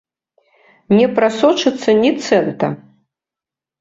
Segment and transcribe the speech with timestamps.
[0.99, 2.67] Не прасочыцца ні цэнта!